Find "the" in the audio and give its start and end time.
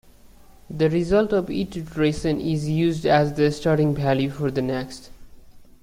0.67-0.89, 3.35-3.51, 4.49-4.63